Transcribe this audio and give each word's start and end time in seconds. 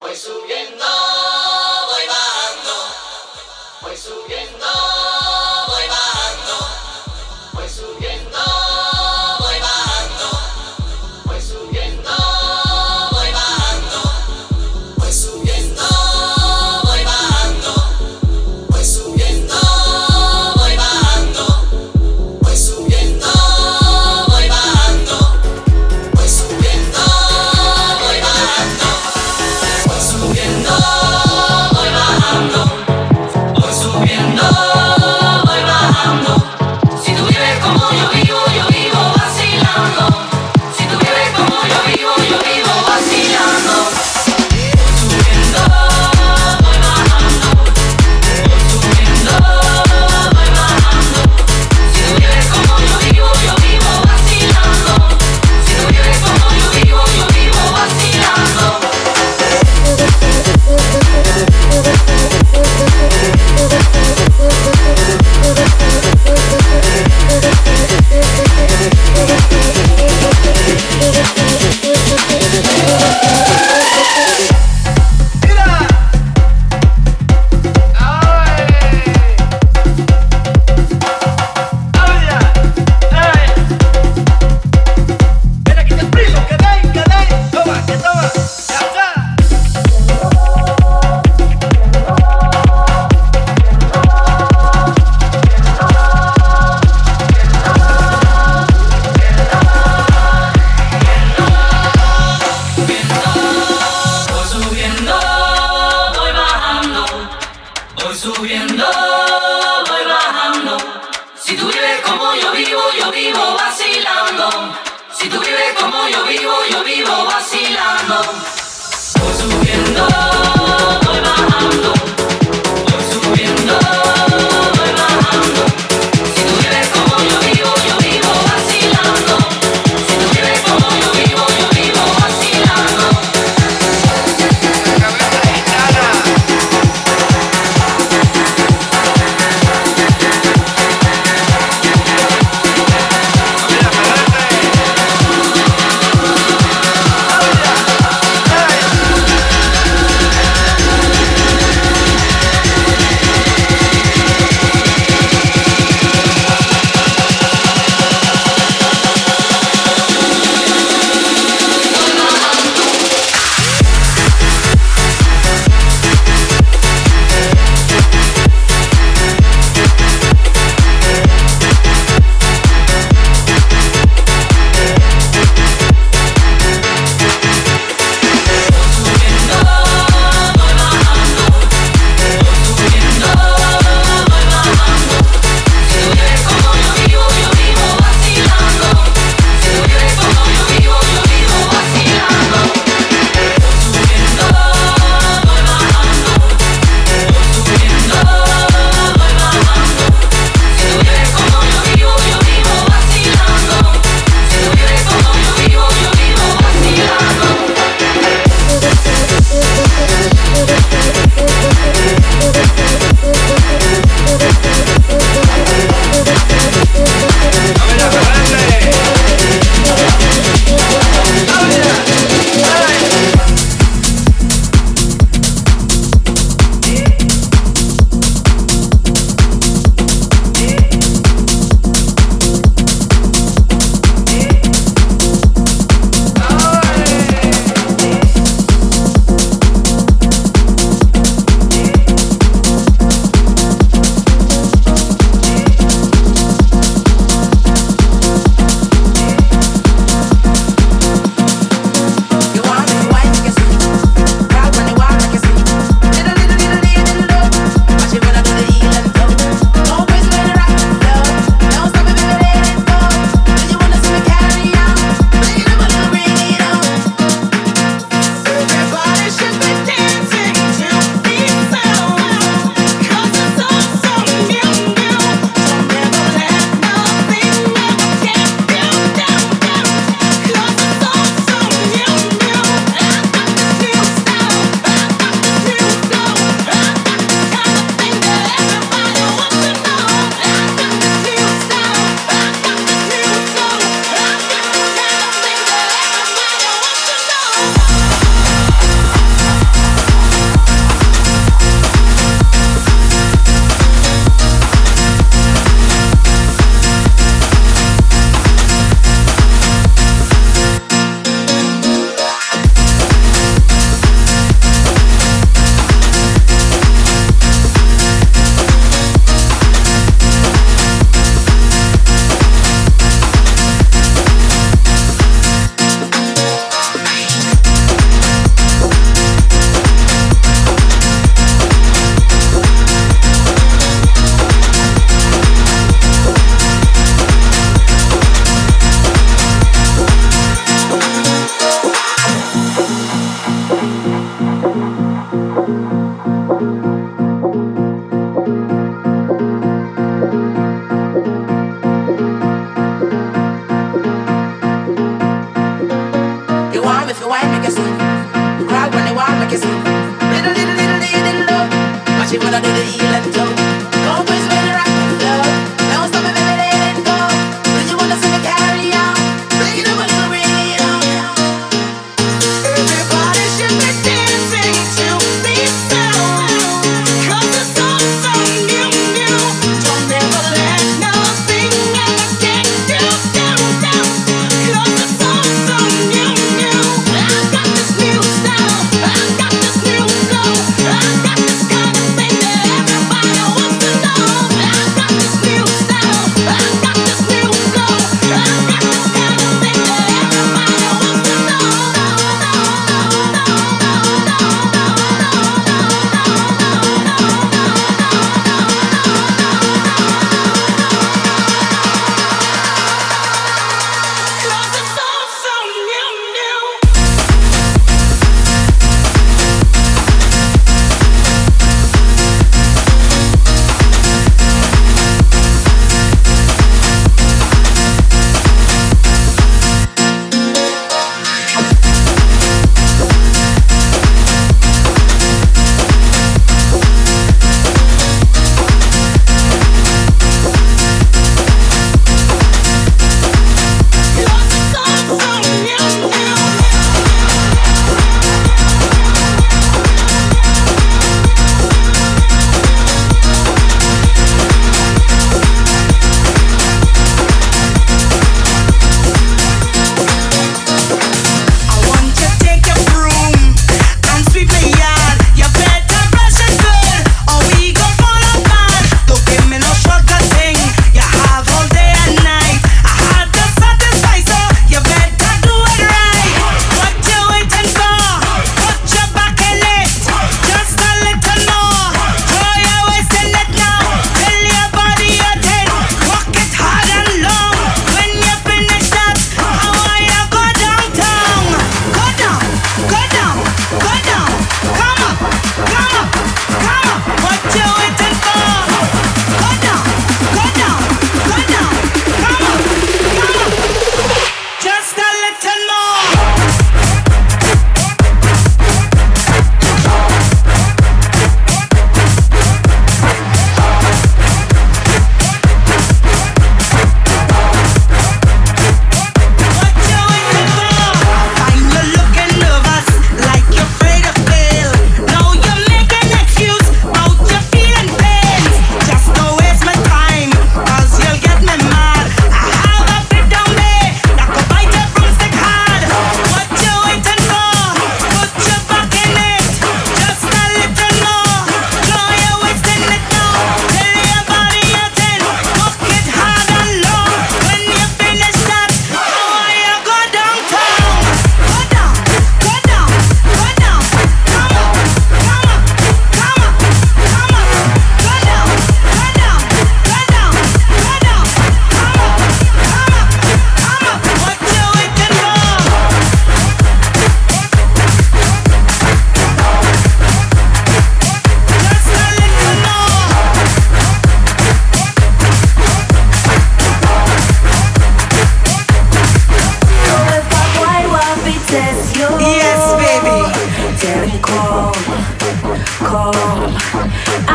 Voy 0.00 0.16
subiendo, 0.16 0.82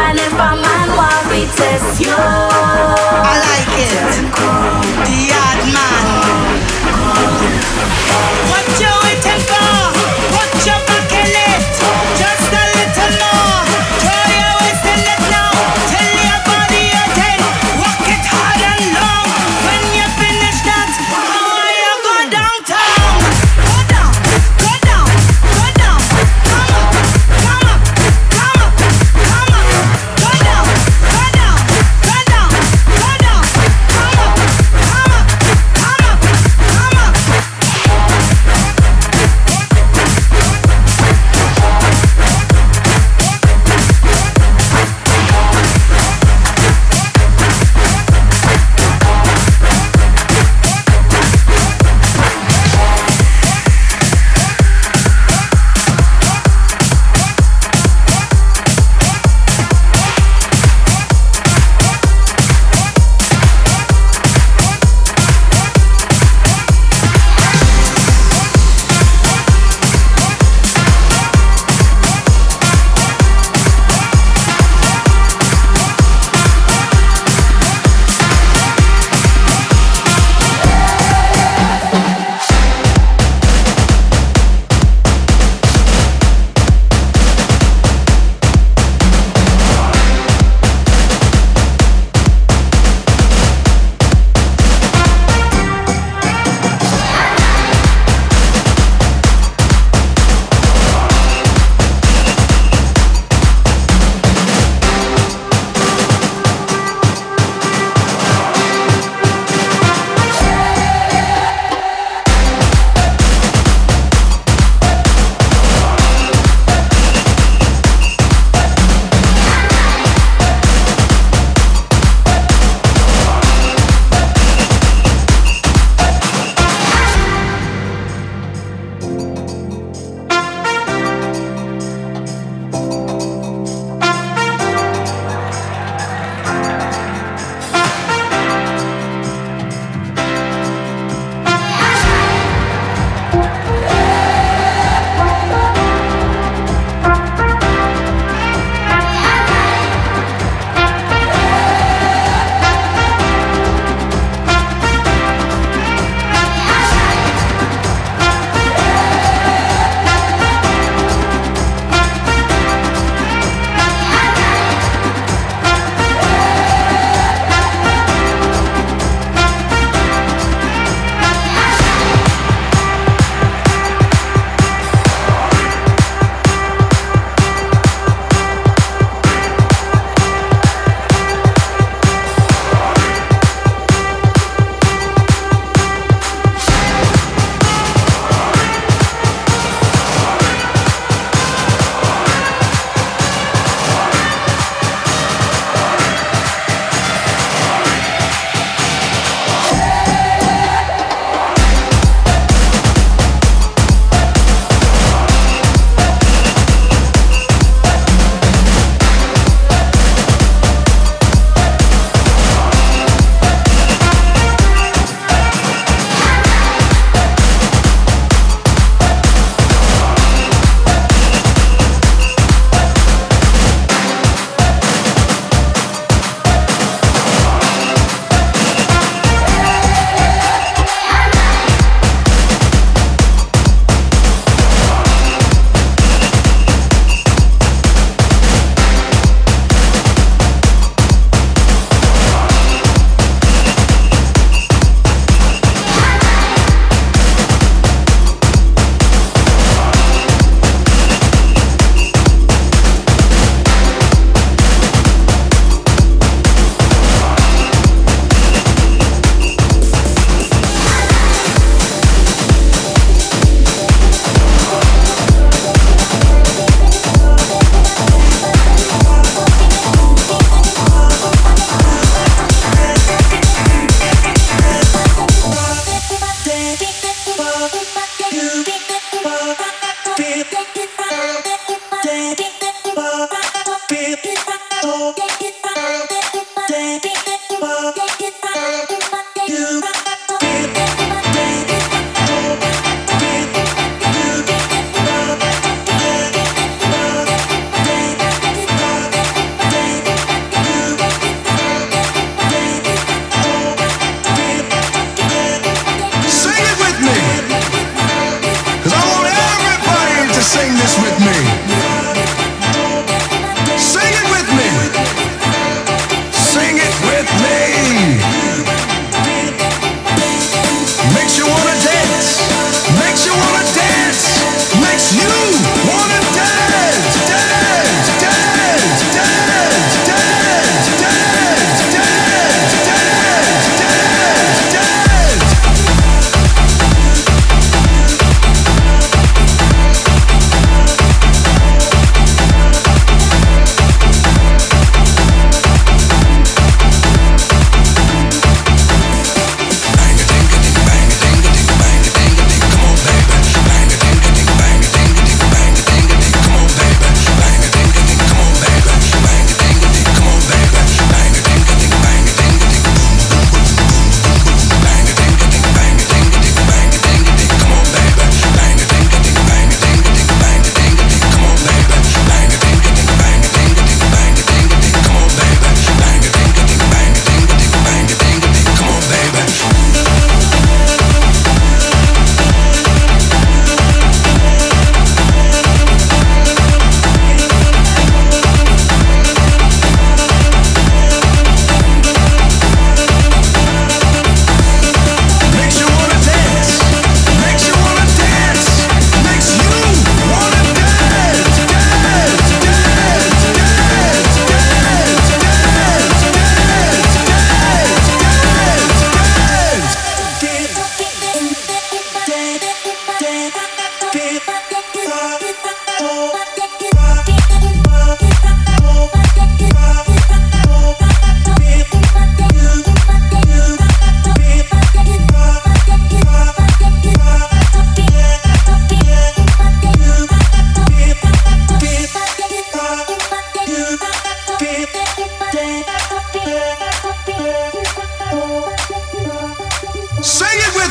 And 0.08 0.20
if 0.20 0.34
a 0.34 0.36
man 0.38 0.88
want 0.96 1.26
to 1.32 1.42
test 1.58 2.00
you. 2.00 2.14
I 2.14 3.34
like 3.46 4.42
it. 4.52 4.55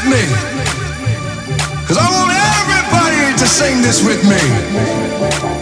me. 0.07 0.23
Cause 1.87 1.99
I 1.99 2.09
want 2.11 2.33
everybody 2.33 3.39
to 3.39 3.47
sing 3.47 3.83
this 3.83 4.05
with 4.05 4.23
me. 4.25 5.54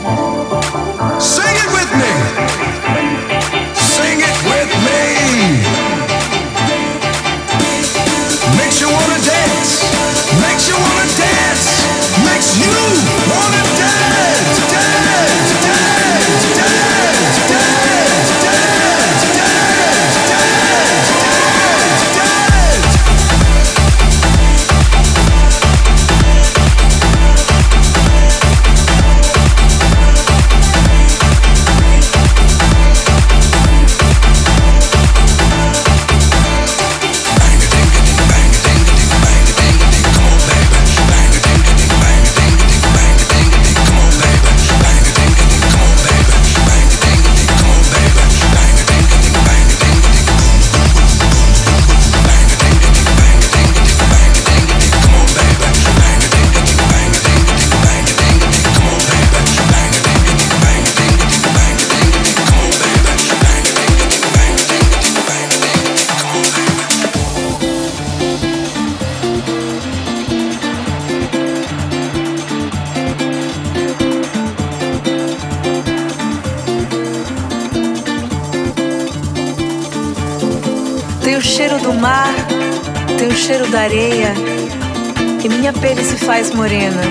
espelho 85.83 86.05
se 86.05 86.17
faz 86.17 86.55
morena. 86.55 87.03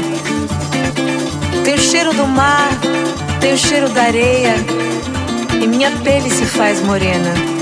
Tem 1.65 1.73
o 1.73 1.77
cheiro 1.77 2.13
do 2.13 2.25
mar, 2.25 2.69
tem 3.41 3.53
o 3.53 3.57
cheiro 3.57 3.89
da 3.89 4.03
areia, 4.03 4.55
e 5.61 5.67
minha 5.67 5.91
pele 6.03 6.29
se 6.29 6.45
faz 6.45 6.81
morena. 6.81 7.60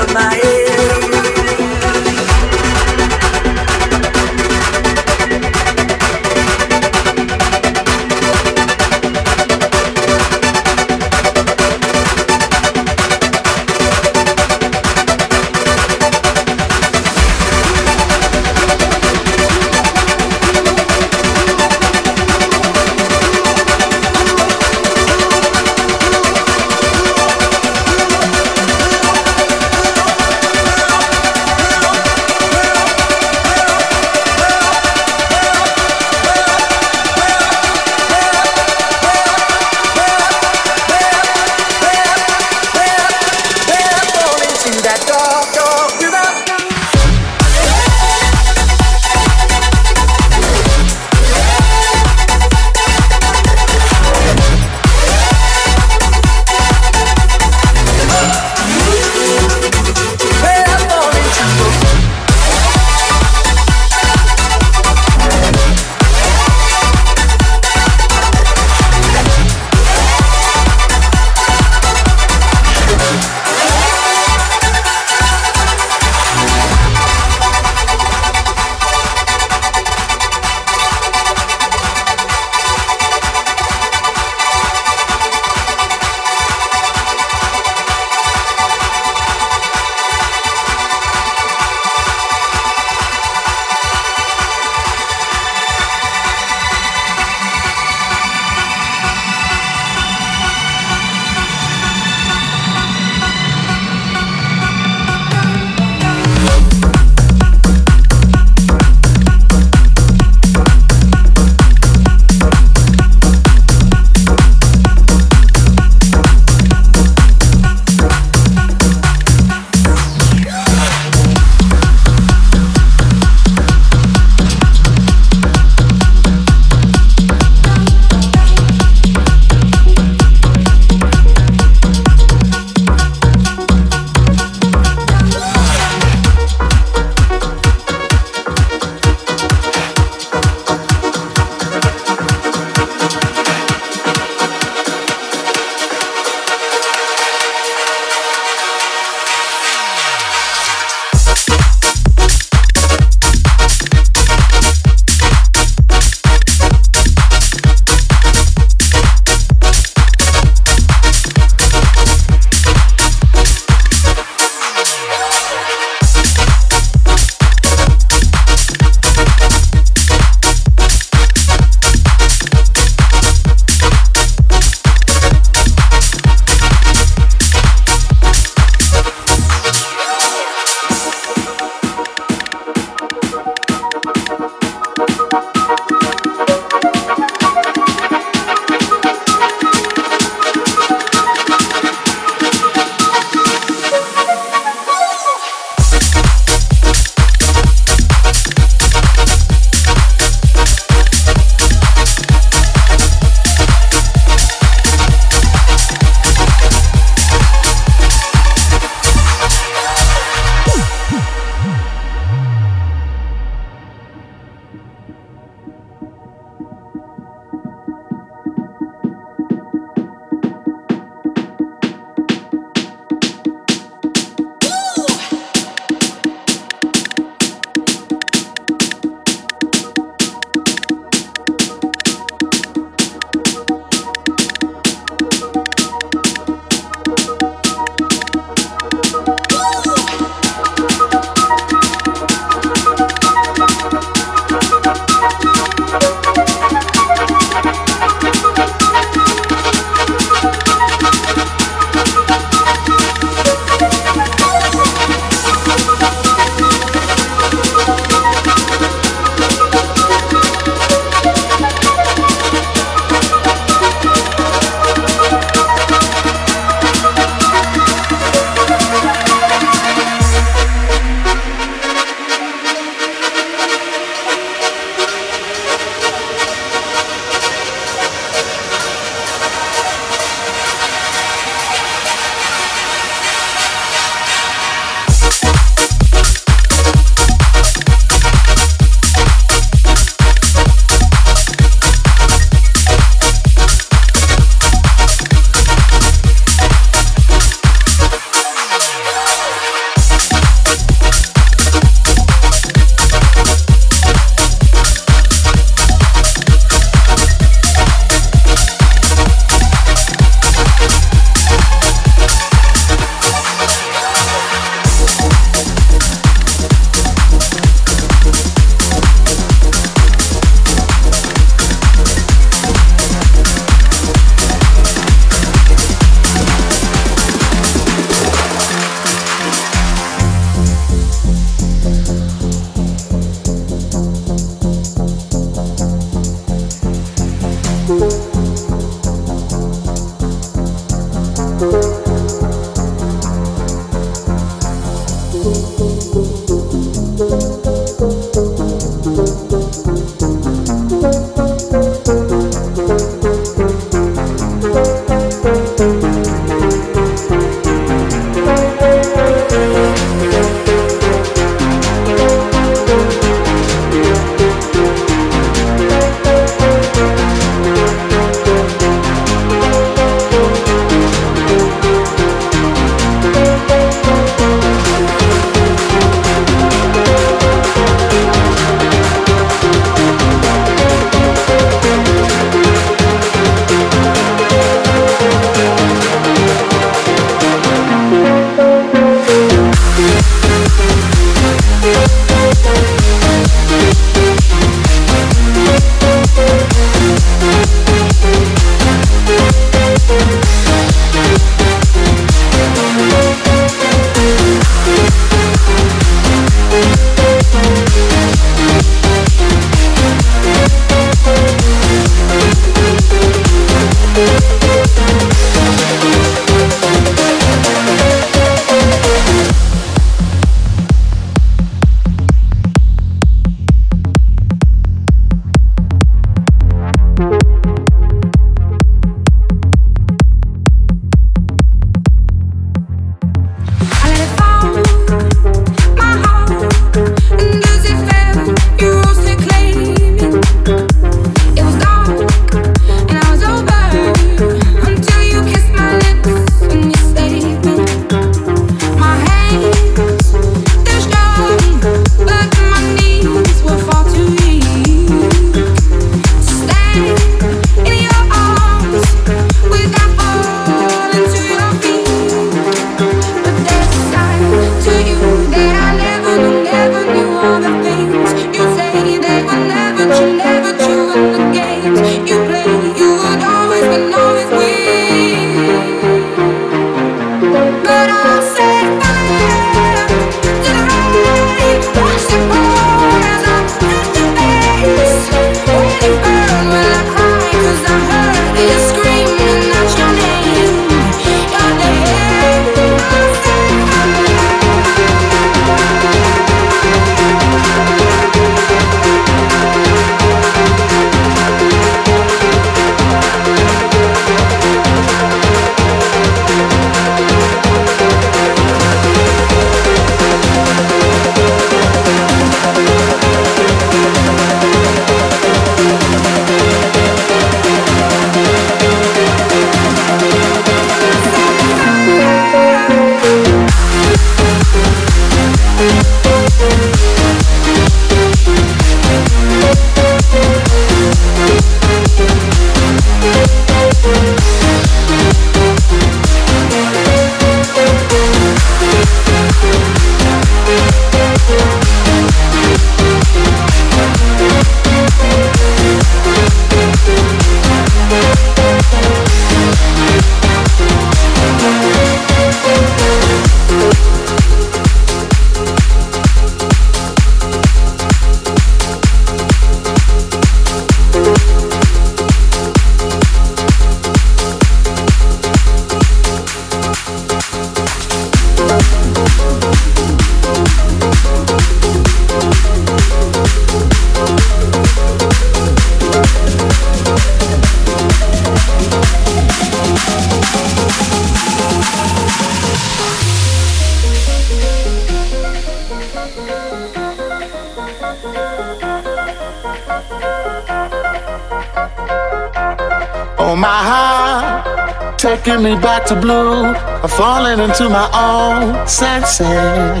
Taking 595.20 595.62
me 595.62 595.74
back 595.76 596.06
to 596.06 596.16
blue. 596.16 596.64
I'm 596.64 597.08
falling 597.10 597.60
into 597.60 597.90
my 597.90 598.08
own 598.16 598.88
senses. 598.88 600.00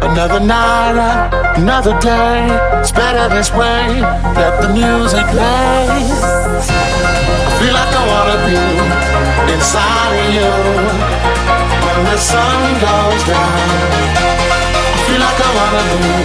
Another 0.00 0.40
night, 0.40 0.96
another 1.58 1.92
day. 2.00 2.48
It's 2.80 2.90
better 2.90 3.28
this 3.28 3.50
way. 3.52 4.00
Let 4.40 4.62
the 4.62 4.72
music 4.72 5.26
play. 5.36 5.84
I 7.48 7.52
feel 7.60 7.74
like 7.80 7.92
I 7.92 8.04
wanna 8.12 8.38
be 8.48 8.56
inside 9.52 10.12
of 10.22 10.28
you 10.36 10.52
when 11.84 12.00
the 12.08 12.16
sun 12.16 12.60
goes 12.80 13.22
down. 13.28 13.68
I 14.88 15.00
feel 15.04 15.20
like 15.20 15.40
I 15.48 15.50
wanna 15.58 15.84
be 15.92 16.16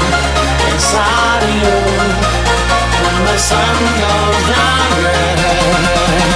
inside 0.71 1.43
of 1.47 1.53
you 1.63 1.75
when 3.03 3.17
the 3.27 3.37
sun 3.37 3.75
goes 3.99 4.43
down. 4.55 5.03
Yeah. 5.03 6.34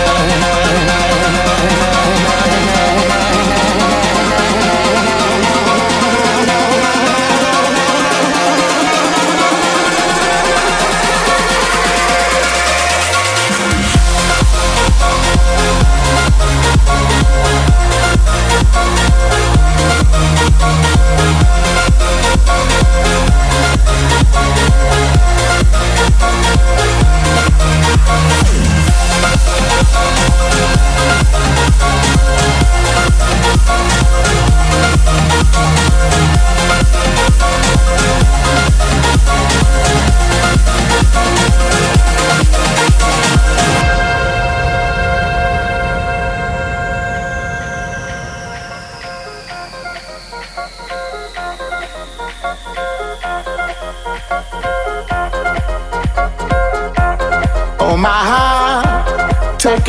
We'll 26.50 26.80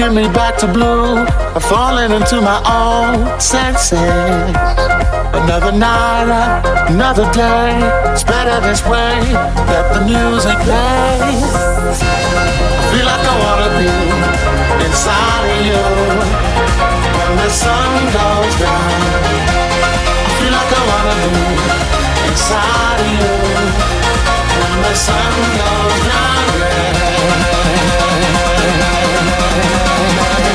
taking 0.01 0.15
me 0.15 0.29
back 0.33 0.57
to 0.57 0.67
blue. 0.67 1.17
I'm 1.17 1.61
falling 1.61 2.13
into 2.13 2.41
my 2.41 2.61
own 2.65 3.41
senses. 3.41 3.99
Another 5.41 5.73
night, 5.73 6.63
another 6.89 7.31
day. 7.33 7.77
It's 8.13 8.25
better 8.25 8.61
this 8.67 8.83
way. 8.87 9.21
Let 9.69 9.93
the 9.95 10.01
music 10.07 10.57
play. 10.65 11.21
I 12.81 12.85
feel 12.91 13.07
like 13.13 13.25
I 13.33 13.37
wanna 13.45 13.71
be 13.81 13.91
inside 14.87 15.45
of 15.53 15.61
you 15.69 15.85
when 17.17 17.33
the 17.43 17.51
sun 17.51 17.93
goes 18.17 18.55
down. 18.65 19.01
I 20.27 20.31
feel 20.39 20.53
like 20.59 20.73
I 20.79 20.83
wanna 20.91 21.17
be 21.25 21.45
inside 22.31 23.01
of 23.05 23.11
you 23.19 23.33
when 24.61 24.77
the 24.83 24.95
sun 24.95 25.35
goes 25.61 26.01
down. 26.09 27.60
I'm 28.83 29.27
not 29.27 30.41
Yeah. 30.41 30.50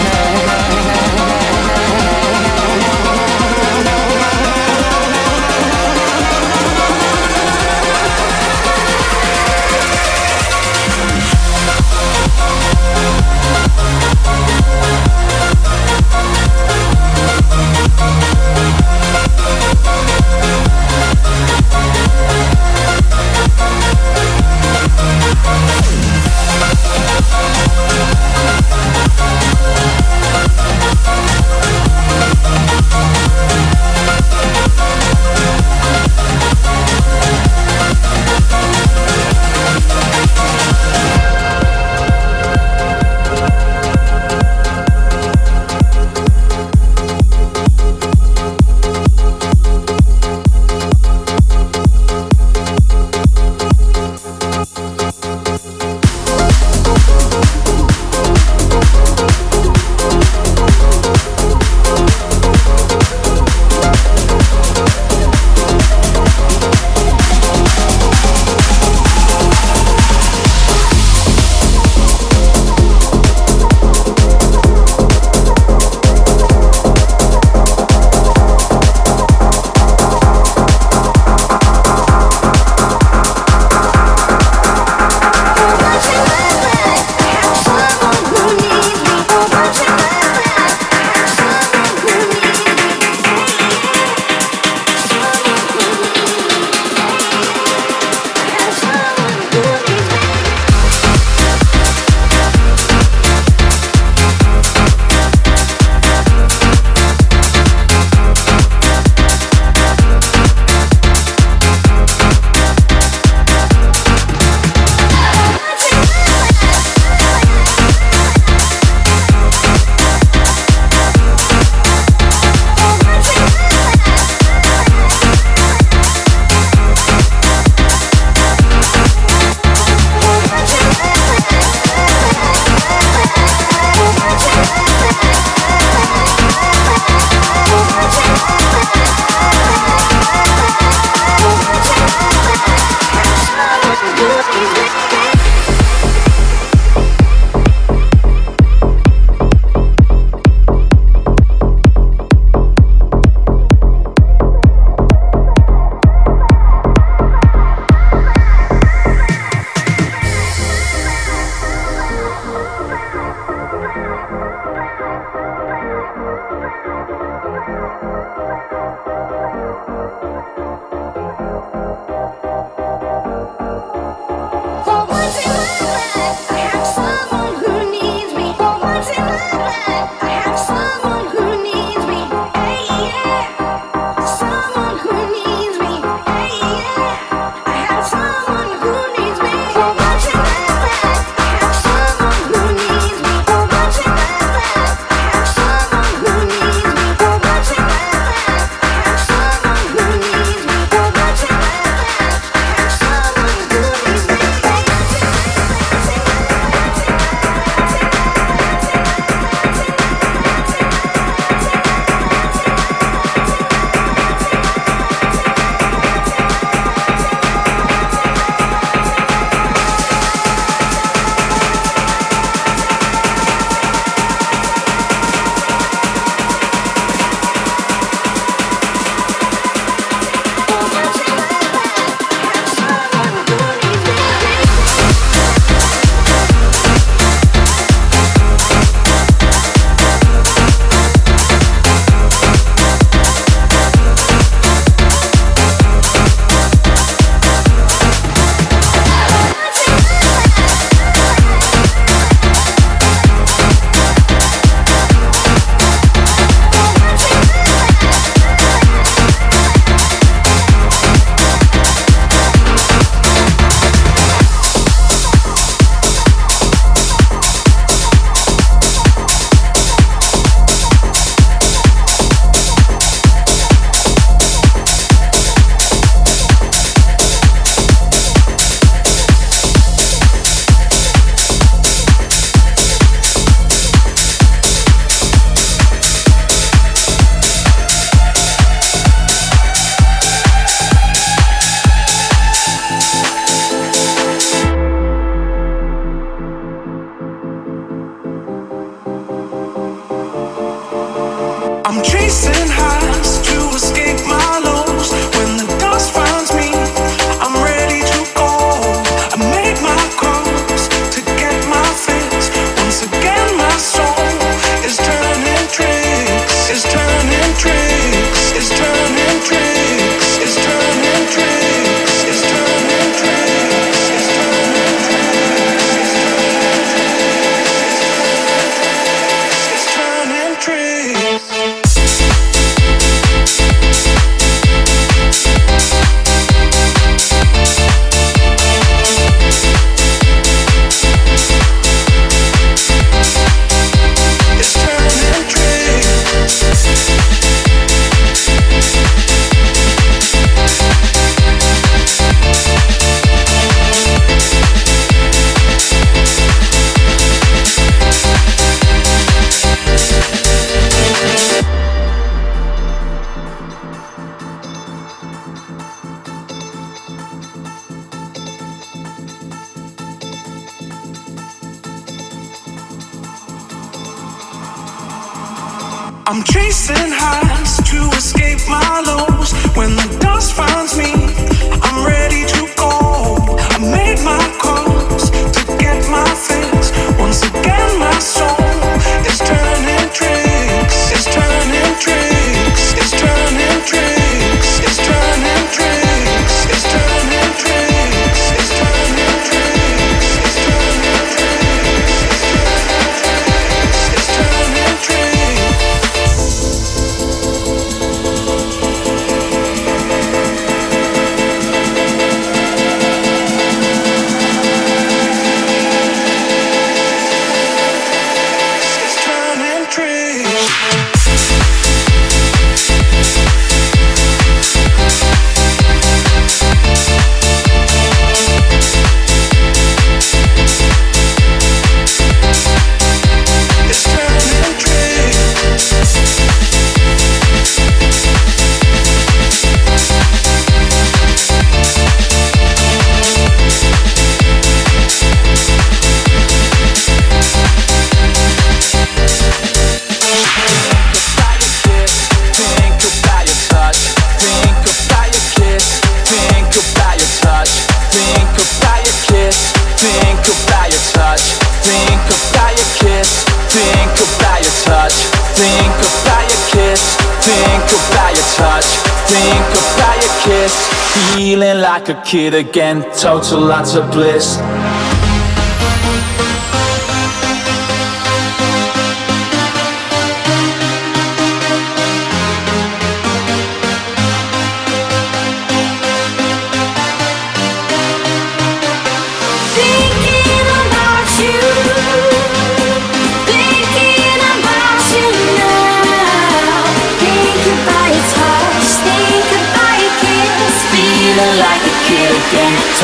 Like 471.56 472.10
a 472.10 472.22
kid 472.24 472.54
again, 472.54 473.02
total 473.14 473.62
lots 473.62 473.96
of 473.96 474.12
bliss. 474.12 474.58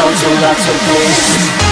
Total 0.01 0.41
lots 0.41 0.67
of 0.67 0.77
bliss 0.87 1.70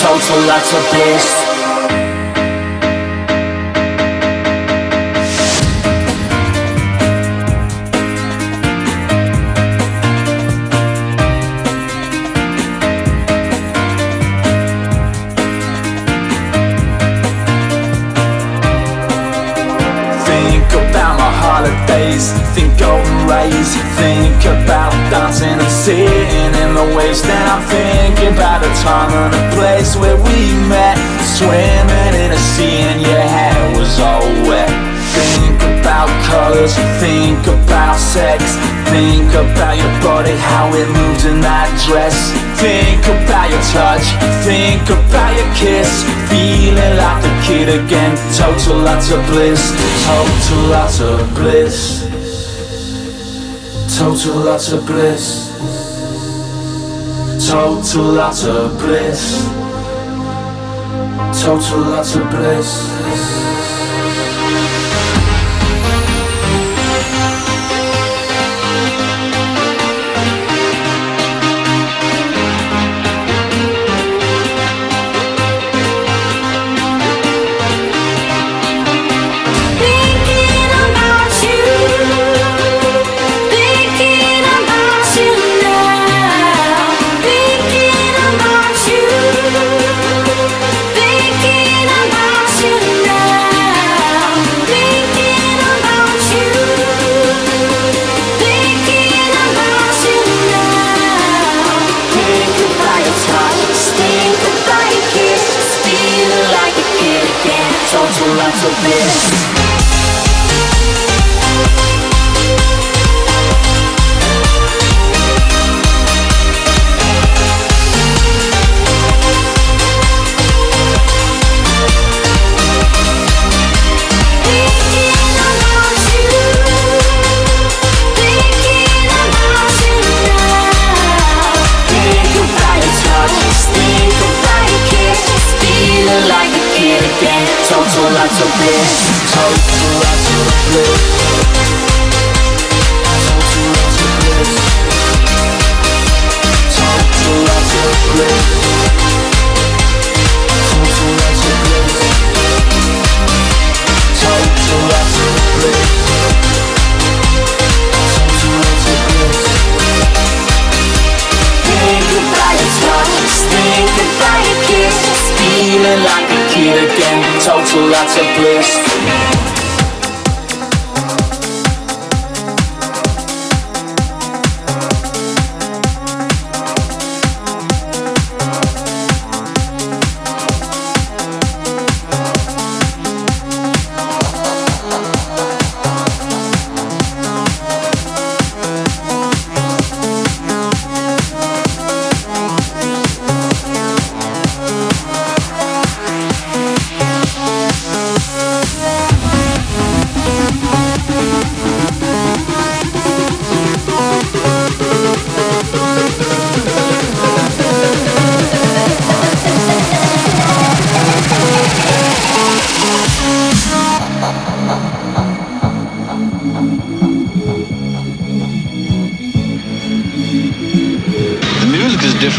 total 0.00 0.40
lots 0.46 0.72
of 0.72 0.80
bliss 0.90 1.59
about 28.34 28.62
a 28.62 28.72
time 28.82 29.10
and 29.10 29.34
a 29.34 29.44
place 29.56 29.96
where 29.96 30.16
we 30.16 30.54
met. 30.68 30.96
Swimming 31.24 32.14
in 32.14 32.30
a 32.32 32.42
sea 32.54 32.84
and 32.86 33.00
your 33.00 33.20
hair 33.20 33.78
was 33.78 33.98
all 33.98 34.26
wet. 34.46 34.70
Think 35.14 35.58
about 35.80 36.08
colors, 36.26 36.74
think 37.02 37.40
about 37.46 37.96
sex. 37.98 38.42
Think 38.90 39.30
about 39.34 39.78
your 39.78 39.94
body, 40.02 40.34
how 40.50 40.70
it 40.74 40.88
moved 40.88 41.24
in 41.24 41.40
that 41.40 41.70
dress. 41.86 42.16
Think 42.58 43.02
about 43.06 43.50
your 43.50 43.62
touch, 43.70 44.06
think 44.42 44.82
about 44.90 45.32
your 45.38 45.50
kiss. 45.54 46.02
Feeling 46.30 46.96
like 46.98 47.22
a 47.22 47.34
kid 47.46 47.68
again, 47.68 48.14
total 48.34 48.78
lots 48.82 49.10
of 49.10 49.22
bliss. 49.30 49.62
Total 50.06 50.62
lots 50.70 51.00
of 51.00 51.18
bliss. 51.34 52.06
Total 53.98 54.34
lots 54.34 54.72
of 54.72 54.86
bliss 54.86 55.49
Total 57.48 58.20
of 58.20 58.78
bliss. 58.78 59.48
Total 61.42 61.94
of 61.94 62.30
bliss 62.30 63.09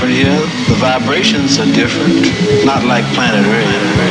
different 0.02 0.16
here. 0.16 0.40
The 0.68 0.76
vibrations 0.80 1.60
are 1.60 1.66
different. 1.66 2.66
Not 2.66 2.84
like 2.84 3.06
planet 3.14 3.46
Earth. 3.46 4.02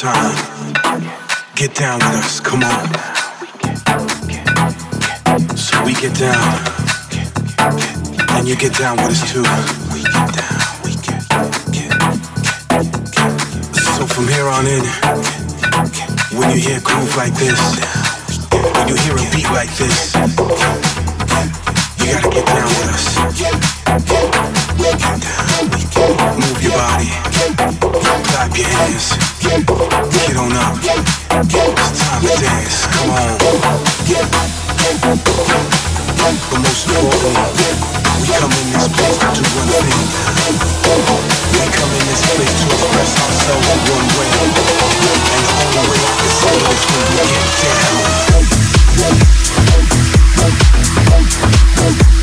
Down 0.00 1.98
with 1.98 2.24
us 2.24 2.40
come 2.40 2.62
on. 2.62 2.86
So 5.56 5.84
we 5.84 5.92
get 5.92 6.14
down, 6.16 6.58
and 8.30 8.48
you 8.48 8.56
get 8.56 8.74
down 8.78 8.96
with 8.96 9.10
us 9.10 9.32
too. 9.32 9.44
We 9.92 10.02
get 10.02 10.32
down, 10.32 10.60
we 10.84 10.92
get, 11.04 11.20
get, 11.72 11.92
get, 11.92 12.20
So 13.76 14.06
from 14.06 14.28
here 14.28 14.48
on 14.48 14.66
in, 14.66 14.84
when 16.38 16.50
you 16.50 16.60
hear 16.60 16.80
groove 16.80 17.14
like 17.16 17.34
this, 17.34 17.60
when 18.52 18.88
you 18.88 18.96
hear 18.96 19.14
a 19.14 19.30
beat 19.34 19.50
like 19.50 19.72
this, 19.76 20.14
you 21.98 22.12
gotta 22.12 22.30
get 22.30 22.46
down 22.46 22.68
with 22.68 22.88
us. 22.88 24.29
Clap 28.50 28.58
your 28.58 28.68
hands, 28.68 29.06
get 29.40 30.36
on 30.36 30.52
up. 30.52 30.76
It's 30.82 31.98
time 32.00 32.22
to 32.22 32.34
dance. 32.40 32.86
Come 32.86 33.10
on. 33.10 33.38
But 36.50 36.58
most 36.58 36.86
importantly. 36.86 37.74
We 38.20 38.26
come 38.36 38.52
in 38.52 38.66
this 38.72 38.86
place 38.88 39.18
to 39.18 39.26
do 39.34 39.42
one 39.56 39.70
thing. 39.70 40.06
We 41.50 41.62
come 41.70 41.92
in 41.94 42.04
this 42.06 42.22
place 42.26 42.54
to 42.60 42.66
express 42.70 43.12
ourselves 43.22 43.66
in 43.70 43.78
one 43.90 44.08
way. 44.18 44.30
And 44.40 44.52
the 44.54 44.62
only 45.70 45.90
way 45.90 46.00
I 46.00 46.12
can 46.18 46.30
say 46.30 46.54
is 46.56 46.82
when 46.90 47.06
we 47.10 47.22
get 52.02 52.19